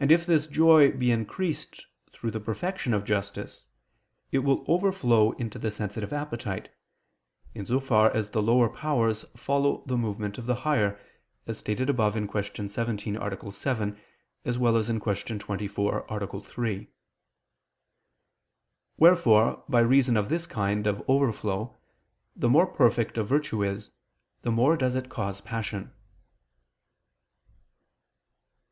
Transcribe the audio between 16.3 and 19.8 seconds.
3). Wherefore by